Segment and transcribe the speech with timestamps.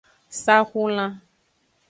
[0.43, 1.11] Saxulan.